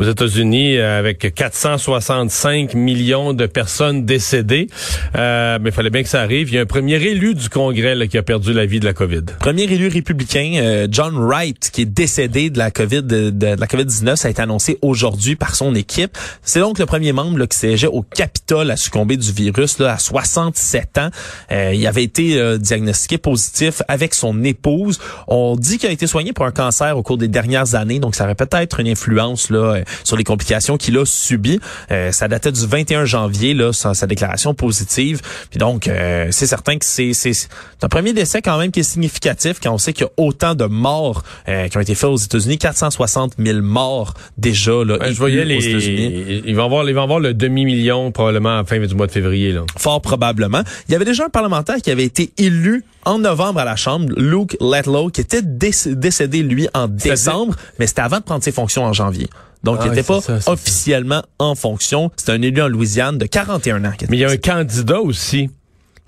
aux 0.00 0.04
États-Unis 0.04 0.78
euh, 0.78 0.98
avec 0.98 1.34
465 1.34 2.72
millions 2.72 3.34
de 3.34 3.44
personnes 3.44 4.06
décédées. 4.06 4.68
Euh, 5.14 5.58
mais 5.60 5.68
il 5.68 5.72
fallait 5.72 5.90
bien 5.90 6.02
que 6.02 6.08
ça 6.08 6.22
arrive. 6.22 6.48
Il 6.48 6.54
y 6.54 6.58
a 6.58 6.62
un 6.62 6.66
premier 6.66 6.94
élu 6.94 7.34
du 7.34 7.50
Congrès 7.50 7.94
là, 7.94 8.06
qui 8.06 8.16
a 8.16 8.22
perdu 8.22 8.54
la 8.54 8.64
vie 8.64 8.80
de 8.80 8.86
la 8.86 8.94
COVID. 8.94 9.24
Premier 9.38 9.64
élu 9.64 9.88
républicain, 9.88 10.54
euh, 10.56 10.88
John 10.90 11.14
Wright, 11.16 11.70
qui 11.70 11.82
est 11.82 11.84
décédé 11.84 12.48
de 12.48 12.56
la 12.56 12.70
COVID 12.70 13.02
de, 13.02 13.28
de, 13.28 13.46
la 13.46 13.66
COVID-19, 13.66 14.16
ça 14.16 14.28
a 14.28 14.30
été 14.30 14.40
annoncé 14.40 14.78
aujourd'hui 14.80 15.36
par 15.36 15.54
son 15.54 15.74
équipe. 15.74 16.16
C'est 16.42 16.60
donc 16.60 16.78
le 16.78 16.86
premier 16.86 17.12
membre 17.12 17.38
là, 17.38 17.46
qui 17.46 17.58
siégeait 17.58 17.86
au 17.86 18.00
Capitole 18.00 18.70
à 18.70 18.76
succomber 18.76 19.18
du 19.18 19.30
virus 19.32 19.78
là, 19.78 19.92
à 19.92 19.98
67 19.98 20.96
ans. 20.98 21.10
Euh, 21.52 21.72
il 21.74 21.86
avait 21.86 22.04
été 22.04 22.38
euh, 22.38 22.56
diagnostiqué 22.56 23.18
positif 23.18 23.82
avec 23.86 24.14
son 24.14 24.44
épouse. 24.44 24.98
On 25.28 25.56
dit 25.56 25.76
qu'il 25.76 25.90
a 25.90 25.92
été 25.92 26.06
soigné 26.06 26.32
pour 26.32 26.46
un 26.46 26.52
cancer 26.52 26.96
au 26.96 27.02
cours 27.02 27.18
des 27.18 27.28
dernières 27.28 27.74
années, 27.74 27.98
donc 27.98 28.14
ça 28.14 28.24
aurait 28.24 28.34
peut-être 28.34 28.80
une 28.80 28.88
influence 28.88 29.50
là 29.50 29.58
euh, 29.58 29.84
sur 30.04 30.16
les 30.16 30.24
complications 30.24 30.76
qu'il 30.76 30.96
a 30.98 31.04
subies. 31.04 31.60
Euh, 31.90 32.12
ça 32.12 32.28
datait 32.28 32.52
du 32.52 32.66
21 32.66 33.04
janvier, 33.04 33.54
là, 33.54 33.72
sa, 33.72 33.94
sa 33.94 34.06
déclaration 34.06 34.54
positive. 34.54 35.20
Puis 35.50 35.58
donc, 35.58 35.88
euh, 35.88 36.28
c'est 36.30 36.46
certain 36.46 36.78
que 36.78 36.84
c'est, 36.84 37.12
c'est, 37.12 37.48
un 37.82 37.88
premier 37.88 38.12
décès 38.12 38.42
quand 38.42 38.58
même 38.58 38.70
qui 38.70 38.80
est 38.80 38.84
significatif 38.84 39.58
quand 39.62 39.72
on 39.72 39.78
sait 39.78 39.92
qu'il 39.92 40.04
y 40.04 40.08
a 40.08 40.12
autant 40.16 40.54
de 40.54 40.66
morts 40.66 41.22
qui 41.46 41.76
ont 41.76 41.80
été 41.80 41.94
faits 41.94 42.10
aux 42.10 42.16
États-Unis, 42.16 42.58
460 42.58 43.34
000 43.38 43.60
morts 43.62 44.14
déjà 44.38 44.84
là. 44.84 44.98
je 45.10 45.16
voyais 45.16 45.44
les, 45.44 46.42
ils 46.46 46.54
vont 46.54 46.64
avoir, 46.64 46.88
ils 46.88 46.94
vont 46.94 47.02
avoir 47.02 47.20
le 47.20 47.34
demi-million 47.34 48.12
probablement 48.12 48.50
à 48.50 48.56
la 48.56 48.64
fin 48.64 48.78
du 48.78 48.94
mois 48.94 49.06
de 49.06 49.12
février 49.12 49.52
là. 49.52 49.64
Fort 49.76 50.00
probablement. 50.00 50.62
Il 50.88 50.92
y 50.92 50.94
avait 50.94 51.04
déjà 51.04 51.24
un 51.24 51.28
parlementaire 51.28 51.76
qui 51.76 51.90
avait 51.90 52.04
été 52.04 52.32
élu 52.38 52.84
en 53.04 53.18
novembre 53.18 53.60
à 53.60 53.64
la 53.64 53.76
Chambre, 53.76 54.12
Luke 54.16 54.56
Letlow, 54.60 55.10
qui 55.10 55.20
était 55.20 55.42
décédé 55.42 56.42
lui 56.42 56.68
en 56.74 56.88
décembre, 56.88 57.54
mais 57.78 57.86
c'était 57.86 58.02
avant 58.02 58.18
de 58.18 58.24
prendre 58.24 58.44
ses 58.44 58.52
fonctions 58.52 58.84
en 58.84 58.92
janvier. 58.92 59.28
Donc, 59.62 59.80
il 59.84 59.90
n'était 59.90 60.10
ah, 60.10 60.20
pas 60.20 60.52
officiellement 60.52 61.22
en 61.38 61.54
fonction. 61.54 62.10
C'est 62.16 62.30
un 62.30 62.40
élu 62.40 62.62
en 62.62 62.68
Louisiane 62.68 63.18
de 63.18 63.26
41 63.26 63.84
ans. 63.84 63.92
Mais 64.08 64.16
il 64.16 64.20
y 64.20 64.24
a 64.24 64.30
un 64.30 64.36
candidat 64.36 65.00
aussi 65.00 65.50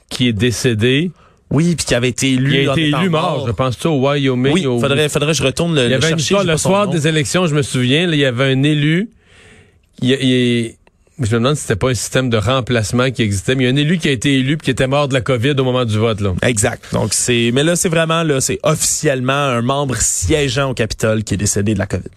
qui 0.09 0.29
est 0.29 0.33
décédé. 0.33 1.11
Oui, 1.51 1.75
puis 1.77 1.85
qui 1.85 1.95
avait 1.95 2.09
été 2.09 2.33
élu. 2.33 2.63
Il 2.63 2.69
a 2.69 2.73
été 2.73 2.89
élu 2.89 3.11
mort, 3.11 3.47
je 3.47 3.53
pense, 3.53 3.85
au 3.85 4.01
Wyoming. 4.01 4.55
Oui, 4.55 4.63
faudrait, 4.63 5.11
faudrait 5.11 5.33
que 5.33 5.39
je 5.39 5.43
retourne 5.43 5.75
le, 5.75 5.85
il 5.85 5.91
y 5.91 5.95
avait 5.95 6.09
chercher. 6.09 6.45
le 6.45 6.57
soir 6.57 6.89
des 6.89 7.07
élections, 7.07 7.47
je 7.47 7.55
me 7.55 7.61
souviens, 7.61 8.11
il 8.11 8.15
y 8.15 8.25
avait 8.25 8.53
un 8.53 8.63
élu. 8.63 9.11
Il, 10.01 10.13
il, 10.13 10.75
je 11.19 11.31
me 11.31 11.41
demande 11.43 11.57
si 11.57 11.63
c'était 11.63 11.77
pas 11.77 11.91
un 11.91 11.95
système 11.95 12.31
de 12.31 12.39
remplacement 12.39 13.11
qui 13.11 13.21
existait, 13.21 13.55
mais 13.55 13.65
il 13.65 13.67
y 13.67 13.71
a 13.71 13.73
un 13.73 13.77
élu 13.77 13.99
qui 13.99 14.09
a 14.09 14.13
été 14.13 14.35
élu 14.39 14.57
puis 14.57 14.65
qui 14.65 14.71
était 14.71 14.87
mort 14.87 15.09
de 15.09 15.15
la 15.15 15.21
COVID 15.21 15.55
au 15.59 15.65
moment 15.65 15.85
du 15.85 15.99
vote. 15.99 16.23
Là. 16.23 16.33
Exact. 16.41 16.87
Donc 16.95 17.13
c'est, 17.13 17.51
mais 17.53 17.63
là 17.63 17.77
c'est 17.77 17.91
vraiment 17.91 18.23
là, 18.23 18.41
c'est 18.41 18.59
officiellement 18.63 19.33
un 19.33 19.61
membre 19.61 19.97
siégeant 19.97 20.71
au 20.71 20.75
Capitole 20.75 21.23
qui 21.23 21.35
est 21.35 21.37
décédé 21.37 21.75
de 21.75 21.79
la 21.79 21.87
COVID 21.87 22.09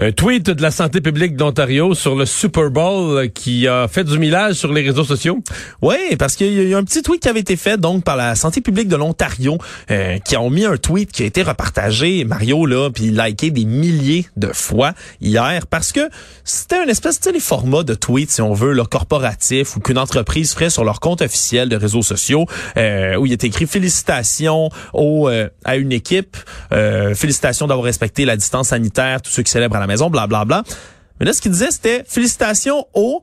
un 0.00 0.12
tweet 0.12 0.48
de 0.48 0.62
la 0.62 0.70
santé 0.70 1.00
publique 1.00 1.34
d'Ontario 1.34 1.92
sur 1.92 2.14
le 2.14 2.24
Super 2.24 2.70
Bowl 2.70 3.28
qui 3.32 3.66
a 3.66 3.88
fait 3.88 4.04
du 4.04 4.16
millage 4.16 4.54
sur 4.54 4.72
les 4.72 4.82
réseaux 4.82 5.02
sociaux. 5.02 5.42
Oui, 5.82 5.96
parce 6.16 6.36
qu'il 6.36 6.68
y 6.68 6.72
a 6.72 6.78
un 6.78 6.84
petit 6.84 7.02
tweet 7.02 7.20
qui 7.20 7.28
avait 7.28 7.40
été 7.40 7.56
fait 7.56 7.78
donc 7.78 8.04
par 8.04 8.14
la 8.14 8.36
santé 8.36 8.60
publique 8.60 8.86
de 8.86 8.94
l'Ontario 8.94 9.58
euh, 9.90 10.18
qui 10.20 10.36
ont 10.36 10.50
mis 10.50 10.64
un 10.64 10.76
tweet 10.76 11.10
qui 11.10 11.24
a 11.24 11.26
été 11.26 11.42
repartagé 11.42 12.24
Mario 12.24 12.64
là 12.64 12.90
puis 12.90 13.10
liké 13.10 13.50
des 13.50 13.64
milliers 13.64 14.26
de 14.36 14.52
fois 14.52 14.92
hier 15.20 15.66
parce 15.66 15.90
que 15.90 16.08
c'était 16.44 16.80
une 16.80 16.90
espèce 16.90 17.20
de 17.20 17.36
format 17.40 17.82
de 17.82 17.94
tweet 17.94 18.30
si 18.30 18.40
on 18.40 18.52
veut 18.52 18.74
le 18.74 18.84
corporatif 18.84 19.76
ou 19.76 19.80
qu'une 19.80 19.98
entreprise 19.98 20.54
ferait 20.54 20.70
sur 20.70 20.84
leur 20.84 21.00
compte 21.00 21.22
officiel 21.22 21.68
de 21.68 21.76
réseaux 21.76 22.02
sociaux 22.02 22.46
euh, 22.76 23.16
où 23.16 23.26
il 23.26 23.32
est 23.32 23.42
écrit 23.42 23.66
félicitations 23.66 24.70
au 24.92 25.28
euh, 25.28 25.48
à 25.64 25.76
une 25.76 25.90
équipe 25.90 26.36
félicitations 26.70 27.66
d'avoir 27.66 27.84
respecté 27.84 28.24
la 28.24 28.36
distance 28.36 28.68
sanitaire 28.68 29.22
tous 29.22 29.30
ceux 29.30 29.42
qui 29.42 29.50
célèbrent 29.50 29.76
à 29.76 29.80
la 29.80 29.87
maison, 29.88 30.10
blablabla. 30.10 30.44
Bla, 30.44 30.62
bla. 30.62 30.74
Mais 31.18 31.26
là, 31.26 31.32
ce 31.32 31.40
qu'il 31.40 31.50
disait, 31.50 31.70
c'était 31.70 32.04
félicitations 32.06 32.86
au... 32.94 33.22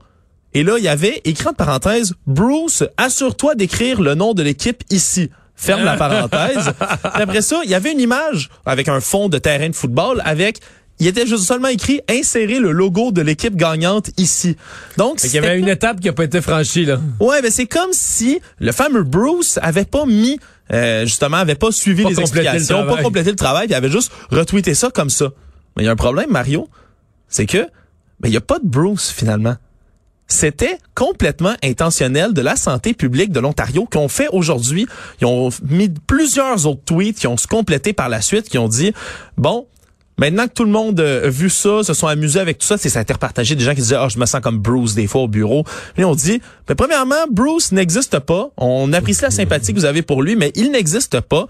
Et 0.54 0.64
là, 0.64 0.76
il 0.78 0.84
y 0.84 0.88
avait, 0.88 1.22
écrit 1.26 1.48
entre 1.48 1.58
parenthèses, 1.58 2.14
Bruce, 2.28 2.84
assure-toi 2.96 3.56
d'écrire 3.56 4.02
le 4.02 4.16
nom 4.16 4.34
de 4.34 4.42
l'équipe 4.42 4.84
ici. 4.90 5.30
Ferme 5.56 5.84
la 5.84 5.98
parenthèse. 5.98 6.72
après 7.04 7.42
ça, 7.42 7.62
il 7.66 7.70
y 7.70 7.76
avait 7.76 7.92
une 7.92 8.00
image 8.00 8.50
avec 8.66 8.88
un 8.88 9.02
fond 9.02 9.28
de 9.28 9.38
terrain 9.38 9.70
de 9.70 9.76
football 9.76 10.22
avec 10.26 10.60
il 11.00 11.08
était 11.08 11.28
juste 11.28 11.44
seulement 11.44 11.68
écrit 11.68 12.02
insérer 12.10 12.60
le 12.60 12.72
logo 12.72 13.12
de 13.12 13.22
l'équipe 13.22 13.56
gagnante 13.56 14.12
ici. 14.18 14.56
Donc 14.98 15.22
il 15.24 15.34
y 15.34 15.38
avait 15.38 15.60
une 15.60 15.68
étape 15.68 16.00
qui 16.00 16.08
a 16.08 16.14
pas 16.14 16.24
été 16.24 16.40
franchie 16.40 16.86
là. 16.86 17.00
Ouais, 17.20 17.42
mais 17.42 17.52
c'est 17.52 17.66
comme 17.66 17.92
si 17.92 18.40
le 18.60 18.72
fameux 18.72 19.04
Bruce 19.04 19.60
avait 19.62 19.84
pas 19.84 20.06
mis 20.06 20.40
euh, 20.72 21.02
justement 21.02 21.38
avait 21.38 21.56
pas 21.56 21.72
suivi 21.72 22.06
les 22.06 22.20
explications, 22.20 22.86
pas 22.88 23.02
complété 23.04 23.30
le 23.30 23.36
travail, 23.36 23.68
il 23.70 23.76
avait 23.76 23.92
juste 23.92 24.12
retweeté 24.32 24.74
ça 24.74 24.90
comme 24.90 25.10
ça. 25.10 25.32
Mais 25.76 25.84
il 25.84 25.86
y 25.86 25.90
a 25.90 25.92
un 25.92 25.96
problème 25.96 26.32
Mario, 26.32 26.68
c'est 27.28 27.46
que 27.46 27.70
ben 28.20 28.30
il 28.30 28.34
y 28.34 28.38
a 28.38 28.42
pas 28.42 28.60
de 28.60 28.68
Bruce 28.68 29.12
finalement. 29.12 29.56
C'était 30.28 30.80
complètement 30.96 31.54
intentionnel 31.64 32.34
de 32.34 32.42
la 32.42 32.56
santé 32.56 32.94
publique 32.94 33.32
de 33.32 33.40
l'Ontario 33.40 33.86
qui 33.86 33.98
ont 33.98 34.08
fait 34.08 34.28
aujourd'hui. 34.32 34.88
Ils 35.22 35.28
ont 35.28 35.50
mis 35.64 35.90
plusieurs 35.90 36.66
autres 36.66 36.84
tweets 36.84 37.20
qui 37.20 37.28
ont 37.28 37.38
se 37.38 37.48
complété 37.48 37.94
par 37.94 38.10
la 38.10 38.22
suite, 38.22 38.50
qui 38.50 38.58
ont 38.58 38.68
dit, 38.68 38.92
bon, 39.38 39.68
Maintenant 40.18 40.48
que 40.48 40.54
tout 40.54 40.64
le 40.64 40.72
monde 40.72 41.00
euh, 41.02 41.28
a 41.28 41.30
vu 41.30 41.50
ça, 41.50 41.84
se 41.84 41.94
sont 41.94 42.08
amusés 42.08 42.40
avec 42.40 42.60
tout 42.60 42.66
ça, 42.66 42.78
c'est 42.78 42.88
ça 42.88 43.00
a 43.00 43.02
été 43.02 43.56
des 43.56 43.64
gens 43.64 43.72
qui 43.72 43.82
disaient 43.82 43.98
"Ah, 43.98 44.06
oh, 44.06 44.10
je 44.10 44.18
me 44.18 44.26
sens 44.26 44.40
comme 44.40 44.60
Bruce 44.60 44.96
des 44.96 45.08
fois 45.08 45.24
au 45.24 45.28
bureau." 45.28 45.66
Puis 45.94 46.06
on 46.06 46.16
dit 46.16 46.42
"Mais 46.70 46.76
premièrement, 46.76 47.26
Bruce 47.30 47.74
n'existe 47.74 48.20
pas. 48.20 48.50
On 48.56 48.94
apprécie 48.94 49.24
la 49.24 49.32
sympathie 49.32 49.74
que 49.74 49.80
vous 49.80 49.86
avez 49.86 50.04
pour 50.04 50.24
lui, 50.24 50.38
mais 50.38 50.54
il 50.56 50.72
n'existe 50.72 51.20
pas." 51.20 51.48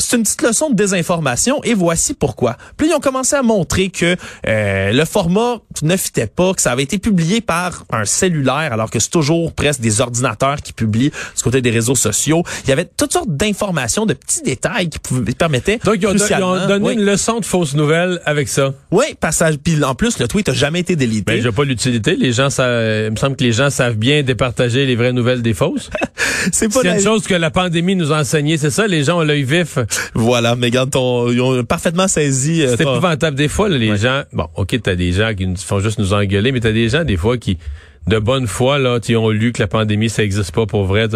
C'est 0.00 0.16
une 0.16 0.22
petite 0.22 0.42
leçon 0.42 0.70
de 0.70 0.74
désinformation 0.74 1.62
et 1.62 1.74
voici 1.74 2.14
pourquoi. 2.14 2.56
Puis 2.76 2.88
ils 2.88 2.94
ont 2.94 3.00
commencé 3.00 3.36
à 3.36 3.42
montrer 3.42 3.90
que 3.90 4.16
euh, 4.46 4.92
le 4.92 5.04
format 5.04 5.58
ne 5.82 5.96
fitait 5.96 6.26
pas, 6.26 6.54
que 6.54 6.62
ça 6.62 6.72
avait 6.72 6.82
été 6.82 6.98
publié 6.98 7.40
par 7.40 7.84
un 7.90 8.04
cellulaire 8.04 8.72
alors 8.72 8.90
que 8.90 8.98
c'est 8.98 9.10
toujours 9.10 9.52
presque 9.52 9.80
des 9.80 10.00
ordinateurs 10.00 10.56
qui 10.62 10.72
publient 10.72 11.10
du 11.10 11.42
côté 11.42 11.62
des 11.62 11.70
réseaux 11.70 11.94
sociaux. 11.94 12.42
Il 12.64 12.70
y 12.70 12.72
avait 12.72 12.88
toutes 12.96 13.12
sortes 13.12 13.30
d'informations, 13.30 14.06
de 14.06 14.14
petits 14.14 14.42
détails 14.42 14.88
qui 14.88 14.98
pouvaient 14.98 15.32
permettaient. 15.32 15.78
Donc 15.84 15.96
ils 16.00 16.06
ont, 16.06 16.66
donné 16.66 16.92
une 16.92 17.04
leçon 17.04 17.40
de 17.40 17.44
fausses 17.44 17.74
nouvelles 17.74 18.20
avec 18.24 18.48
ça. 18.48 18.72
Oui, 18.90 19.04
passage. 19.18 19.56
Puis 19.58 19.82
en 19.84 19.94
plus 19.94 20.18
le 20.18 20.28
tweet 20.28 20.48
a 20.48 20.52
jamais 20.52 20.80
été 20.80 20.96
délité. 20.96 21.34
Ben 21.34 21.42
j'ai 21.42 21.52
pas 21.52 21.64
l'utilité. 21.64 22.16
Les 22.16 22.32
gens, 22.32 22.50
ça, 22.50 22.66
il 23.04 23.10
me 23.10 23.16
semble 23.16 23.36
que 23.36 23.44
les 23.44 23.52
gens 23.52 23.70
savent 23.70 23.96
bien 23.96 24.22
départager 24.22 24.86
les 24.86 24.96
vraies 24.96 25.12
nouvelles 25.12 25.42
des 25.42 25.54
fausses. 25.54 25.90
c'est 26.52 26.72
pas. 26.72 26.82
une 26.84 27.00
chose 27.00 27.26
que 27.26 27.34
la 27.34 27.50
pandémie 27.50 27.96
nous 27.96 28.12
a 28.12 28.20
enseigné, 28.20 28.56
c'est 28.56 28.70
ça. 28.70 28.86
Les 28.86 29.04
gens 29.04 29.18
ont 29.18 29.24
l'œil 29.24 29.44
vif. 29.44 29.78
Voilà, 30.14 30.56
mais 30.56 30.66
regarde, 30.66 30.94
ils 30.94 31.40
ont 31.40 31.64
parfaitement 31.64 32.08
saisi. 32.08 32.62
Euh, 32.62 32.74
c'est 32.76 32.82
épouvantable. 32.82 33.36
Des 33.36 33.48
fois, 33.48 33.68
les 33.68 33.96
gens, 33.96 34.22
bon, 34.32 34.46
ok, 34.56 34.80
t'as 34.82 34.94
des 34.94 35.12
gens 35.12 35.34
qui 35.34 35.46
font 35.56 35.80
juste 35.80 35.98
nous 35.98 36.12
engueuler, 36.12 36.52
mais 36.52 36.60
t'as 36.60 36.72
des 36.72 36.88
gens, 36.88 37.04
des 37.04 37.16
fois, 37.16 37.38
qui, 37.38 37.58
de 38.06 38.18
bonne 38.18 38.46
foi, 38.46 38.78
là, 38.78 38.98
ils 39.08 39.16
ont 39.16 39.30
lu 39.30 39.52
que 39.52 39.60
la 39.60 39.68
pandémie, 39.68 40.08
ça 40.08 40.22
existe 40.22 40.52
pas 40.52 40.66
pour 40.66 40.84
vrai. 40.84 41.08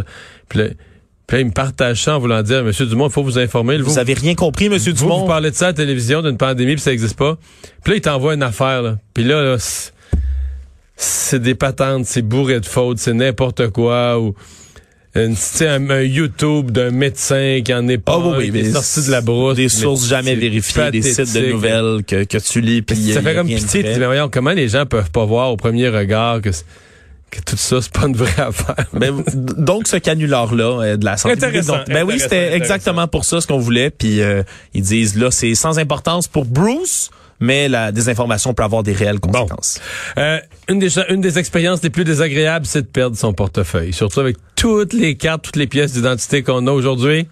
Puis 0.48 0.58
là, 0.58 0.64
puis 1.26 1.40
ils 1.40 1.46
me 1.46 1.52
partagent 1.52 2.02
ça 2.02 2.16
en 2.16 2.18
voulant 2.18 2.42
dire, 2.42 2.62
Monsieur 2.64 2.84
Dumont, 2.84 3.06
il 3.06 3.12
faut 3.12 3.22
vous 3.22 3.38
informer. 3.38 3.78
Vous, 3.78 3.92
vous 3.92 3.98
avez 3.98 4.12
rien 4.12 4.34
compris, 4.34 4.68
Monsieur 4.68 4.92
Dumont. 4.92 5.20
Vous 5.20 5.26
parlez 5.26 5.50
de 5.50 5.56
ça 5.56 5.66
à 5.66 5.68
la 5.68 5.74
télévision, 5.74 6.20
d'une 6.20 6.36
pandémie, 6.36 6.74
puis 6.74 6.82
ça 6.82 6.92
existe 6.92 7.16
pas. 7.16 7.38
Puis 7.82 7.92
là, 7.92 7.96
il 7.96 8.00
t'envoie 8.02 8.34
une 8.34 8.42
affaire, 8.42 8.82
là. 8.82 8.98
Puis 9.14 9.24
là, 9.24 9.42
là 9.42 9.56
c'est 10.96 11.40
des 11.40 11.54
patentes, 11.54 12.04
c'est 12.06 12.22
bourré 12.22 12.60
de 12.60 12.66
fautes, 12.66 12.98
c'est 12.98 13.14
n'importe 13.14 13.68
quoi. 13.70 14.20
Ou 14.20 14.34
une, 15.14 15.36
un, 15.60 15.90
un 15.90 16.02
YouTube 16.02 16.70
d'un 16.70 16.90
médecin 16.90 17.60
qui 17.64 17.72
en 17.72 17.86
est 17.88 17.98
pas 17.98 18.18
oh, 18.18 18.34
oui, 18.36 18.50
oui, 18.52 18.72
sorti 18.72 19.06
de 19.06 19.10
la 19.10 19.20
brousse. 19.20 19.56
Des 19.56 19.68
sources 19.68 20.08
jamais 20.08 20.34
vérifiées, 20.34 20.90
des 20.90 21.02
sites 21.02 21.34
de 21.34 21.52
nouvelles 21.52 22.04
que, 22.04 22.24
que 22.24 22.38
tu 22.38 22.60
lis. 22.60 22.82
Puis 22.82 23.12
ça 23.12 23.22
fait 23.22 23.34
comme 23.34 23.46
pitié. 23.46 23.84
Tu 23.84 23.92
dis, 23.92 23.98
voyons, 23.98 24.28
comment 24.28 24.52
les 24.52 24.68
gens 24.68 24.86
peuvent 24.86 25.10
pas 25.10 25.24
voir 25.24 25.52
au 25.52 25.56
premier 25.56 25.88
regard 25.88 26.40
que 26.40 26.50
que 27.34 27.40
tout 27.40 27.56
ça, 27.56 27.82
c'est 27.82 27.92
pas 27.92 28.06
une 28.06 28.16
vraie 28.16 28.30
affaire? 28.42 28.86
Ben, 28.92 29.24
donc, 29.34 29.88
ce 29.88 29.96
canular-là 29.96 30.82
euh, 30.82 30.96
de 30.96 31.04
la 31.04 31.16
santé 31.16 31.36
publique. 31.36 31.64
ben 31.88 32.04
oui, 32.04 32.18
c'était 32.18 32.54
exactement 32.54 33.08
pour 33.08 33.24
ça 33.24 33.40
ce 33.40 33.46
qu'on 33.46 33.58
voulait. 33.58 33.90
Puis 33.90 34.20
euh, 34.20 34.42
ils 34.72 34.82
disent, 34.82 35.16
là, 35.16 35.30
c'est 35.30 35.54
sans 35.54 35.78
importance 35.78 36.28
pour 36.28 36.44
Bruce, 36.44 37.10
mais 37.40 37.68
la 37.68 37.92
désinformation 37.92 38.54
peut 38.54 38.62
avoir 38.62 38.82
des 38.82 38.92
réelles 38.92 39.20
conséquences. 39.20 39.80
Euh, 40.16 40.38
une, 40.68 40.78
des, 40.78 40.98
une 41.08 41.20
des 41.20 41.38
expériences 41.38 41.82
les 41.82 41.90
plus 41.90 42.04
désagréables, 42.04 42.66
c'est 42.66 42.82
de 42.82 42.86
perdre 42.86 43.16
son 43.16 43.32
portefeuille, 43.32 43.92
surtout 43.92 44.20
avec 44.20 44.36
toutes 44.64 44.94
les 44.94 45.14
cartes, 45.14 45.42
toutes 45.42 45.56
les 45.56 45.66
pièces 45.66 45.92
d'identité 45.92 46.42
qu'on 46.42 46.66
a 46.66 46.72
aujourd'hui. 46.72 47.28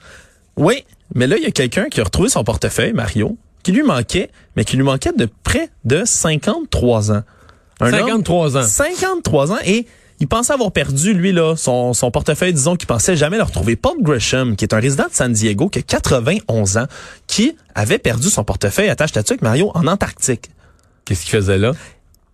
Oui, 0.58 0.84
mais 1.14 1.26
là, 1.26 1.38
il 1.38 1.42
y 1.42 1.46
a 1.46 1.50
quelqu'un 1.50 1.86
qui 1.86 1.98
a 2.02 2.04
retrouvé 2.04 2.28
son 2.28 2.44
portefeuille, 2.44 2.92
Mario, 2.92 3.38
qui 3.62 3.72
lui 3.72 3.82
manquait, 3.82 4.28
mais 4.54 4.66
qui 4.66 4.76
lui 4.76 4.84
manquait 4.84 5.14
de 5.16 5.26
près 5.42 5.70
de 5.86 6.02
53 6.04 7.10
ans. 7.10 7.22
53 7.80 8.58
ans. 8.58 8.62
53 8.62 9.52
ans 9.52 9.58
et 9.64 9.86
il 10.20 10.28
pensait 10.28 10.52
avoir 10.52 10.72
perdu, 10.72 11.14
lui, 11.14 11.32
là, 11.32 11.56
son, 11.56 11.94
son 11.94 12.10
portefeuille, 12.10 12.52
disons 12.52 12.76
qu'il 12.76 12.86
pensait 12.86 13.16
jamais 13.16 13.38
le 13.38 13.44
retrouver. 13.44 13.76
Paul 13.76 13.96
Gresham, 14.02 14.54
qui 14.54 14.66
est 14.66 14.74
un 14.74 14.78
résident 14.78 15.04
de 15.04 15.14
San 15.14 15.32
Diego, 15.32 15.70
qui 15.70 15.78
a 15.78 15.82
91 15.82 16.76
ans, 16.76 16.86
qui 17.28 17.56
avait 17.74 17.98
perdu 17.98 18.28
son 18.28 18.44
portefeuille, 18.44 18.90
attache 18.90 19.16
avec 19.16 19.40
Mario, 19.40 19.70
en 19.72 19.86
Antarctique? 19.86 20.50
Qu'est-ce 21.06 21.22
qu'il 21.22 21.30
faisait 21.30 21.56
là? 21.56 21.72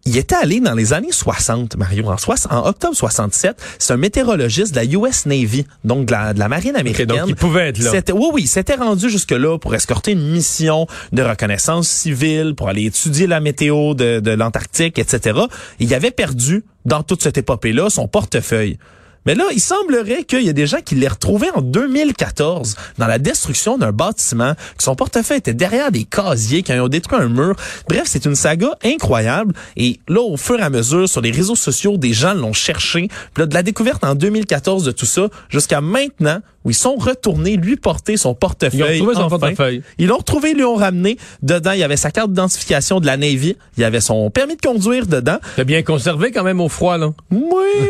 Il 0.09 0.17
était 0.17 0.37
allé 0.37 0.61
dans 0.61 0.75
les 0.75 0.95
années 0.95 1.13
60, 1.13 1.77
Mario, 1.77 2.07
en, 2.07 2.17
en 2.51 2.67
octobre 2.67 2.97
67. 2.97 3.57
C'est 3.79 3.93
un 3.93 3.99
météorologiste 3.99 4.75
de 4.75 4.77
la 4.77 4.85
US 4.85 5.27
Navy, 5.27 5.67
donc 5.85 6.07
de 6.07 6.13
la, 6.13 6.33
de 6.33 6.39
la 6.39 6.49
marine 6.49 6.77
américaine. 6.77 7.07
donc 7.07 7.29
il 7.29 7.37
pouvait 7.37 7.69
être 7.69 7.79
là. 7.79 7.93
Oui, 8.15 8.29
oui, 8.33 8.47
s'était 8.47 8.75
rendu 8.75 9.11
jusque-là 9.11 9.59
pour 9.59 9.75
escorter 9.75 10.13
une 10.13 10.31
mission 10.31 10.87
de 11.13 11.23
reconnaissance 11.23 11.89
civile, 11.89 12.55
pour 12.57 12.69
aller 12.69 12.87
étudier 12.87 13.27
la 13.27 13.41
météo 13.41 13.95
de, 13.95 14.21
de 14.21 14.31
l'Antarctique, 14.31 14.99
etc. 14.99 15.41
Il 15.79 15.93
avait 15.93 16.11
perdu, 16.11 16.65
dans 16.87 17.03
toute 17.03 17.23
cette 17.23 17.37
épopée-là, 17.37 17.91
son 17.91 18.09
portefeuille. 18.09 18.79
Mais 19.29 19.35
là, 19.35 19.45
il 19.53 19.61
semblerait 19.61 20.25
qu'il 20.25 20.41
y 20.41 20.49
a 20.49 20.55
des 20.55 20.67
gens 20.67 20.81
qui 20.83 20.95
l'aient 20.95 21.07
retrouvé 21.07 21.49
en 21.55 21.61
2014 21.61 22.77
dans 22.97 23.07
la 23.07 23.19
destruction 23.19 23.77
d'un 23.77 23.93
bâtiment, 23.93 24.55
que 24.55 24.83
son 24.83 24.95
portefeuille 24.95 25.37
était 25.37 25.53
derrière 25.53 25.93
des 25.93 26.05
casiers, 26.05 26.63
qui 26.63 26.73
ont 26.73 26.89
détruit 26.89 27.21
un 27.21 27.29
mur. 27.29 27.55
Bref, 27.91 28.05
c'est 28.07 28.25
une 28.25 28.35
saga 28.35 28.71
incroyable. 28.83 29.53
Et 29.77 30.01
là, 30.09 30.23
au 30.23 30.39
fur 30.39 30.59
et 30.59 30.63
à 30.63 30.71
mesure, 30.71 31.07
sur 31.07 31.21
les 31.21 31.31
réseaux 31.31 31.57
sociaux, 31.57 31.99
des 31.99 32.15
gens 32.15 32.33
l'ont 32.33 32.55
cherché. 32.55 33.09
Puis 33.35 33.43
là, 33.43 33.45
de 33.45 33.53
la 33.53 33.63
découverte 33.63 34.03
en 34.03 34.15
2014 34.15 34.85
de 34.85 34.93
tout 34.93 35.05
ça 35.05 35.29
jusqu'à 35.51 35.83
maintenant, 35.83 36.41
où 36.69 36.71
ils 36.71 36.75
sont 36.75 36.97
retournés 36.97 37.57
lui 37.57 37.77
porter 37.77 38.19
son 38.19 38.35
portefeuille. 38.35 38.99
Ils 38.99 39.03
ont 39.03 39.07
retrouvé 39.07 39.15
son 39.15 39.39
portefeuille. 39.39 39.83
Ils 39.97 40.07
l'ont 40.09 40.19
retrouvé, 40.19 40.53
lui 40.53 40.65
ont 40.65 40.75
ramené. 40.75 41.17
Dedans, 41.41 41.73
il 41.73 41.79
y 41.79 41.83
avait 41.83 41.97
sa 41.97 42.11
carte 42.11 42.29
d'identification 42.29 43.01
de 43.01 43.07
la 43.07 43.17
Navy. 43.17 43.57
Il 43.79 43.81
y 43.81 43.85
avait 43.85 44.03
son 44.03 44.29
permis 44.29 44.57
de 44.57 44.61
conduire 44.61 45.07
dedans. 45.07 45.39
C'est 45.57 45.65
bien 45.65 45.83
conservé 45.83 46.31
quand 46.31 46.45
même 46.45 46.61
au 46.61 46.69
froid, 46.69 46.99
là. 46.99 47.11
Oui, 47.31 47.41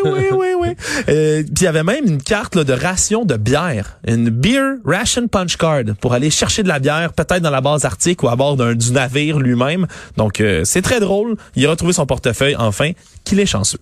oui, 0.04 0.26
oui, 0.32 0.46
oui. 0.60 0.68
Euh, 1.08 1.42
puis 1.42 1.52
il 1.60 1.64
y 1.64 1.66
avait 1.66 1.84
même 1.84 2.04
une 2.06 2.22
carte 2.22 2.54
là, 2.54 2.64
de 2.64 2.72
ration 2.72 3.24
de 3.24 3.36
bière. 3.36 3.98
Une 4.06 4.28
Beer 4.28 4.76
Ration 4.84 5.26
Punch 5.26 5.56
Card 5.56 5.84
pour 6.00 6.12
aller 6.12 6.30
chercher 6.30 6.62
de 6.62 6.68
la 6.68 6.78
bière, 6.78 7.12
peut-être 7.12 7.40
dans 7.40 7.50
la 7.50 7.60
base 7.60 7.84
arctique 7.84 8.22
ou 8.22 8.28
à 8.28 8.36
bord 8.36 8.56
d'un, 8.56 8.74
du 8.74 8.92
navire 8.92 9.38
lui-même. 9.38 9.86
Donc, 10.16 10.40
euh, 10.40 10.62
c'est 10.64 10.82
très 10.82 11.00
drôle. 11.00 11.36
Il 11.56 11.66
a 11.66 11.70
retrouvé 11.70 11.92
son 11.92 12.04
portefeuille, 12.04 12.56
enfin, 12.56 12.90
qu'il 13.24 13.40
est 13.40 13.46
chanceux. 13.46 13.78